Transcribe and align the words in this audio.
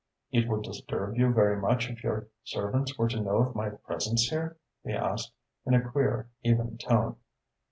"It 0.31 0.47
would 0.49 0.63
disturb 0.63 1.15
you 1.15 1.31
very 1.31 1.61
much 1.61 1.87
if 1.91 2.03
your 2.03 2.27
servants 2.43 2.97
were 2.97 3.07
to 3.09 3.19
know 3.21 3.37
of 3.43 3.53
my 3.55 3.69
presence 3.69 4.29
here?" 4.29 4.57
he 4.83 4.93
asked, 4.93 5.31
in 5.63 5.75
a 5.75 5.89
queer, 5.91 6.27
even 6.43 6.79
tone. 6.79 7.17